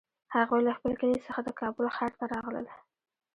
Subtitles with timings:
[0.35, 2.67] هغوی له خپل کلي څخه د کابل ښار ته راغلل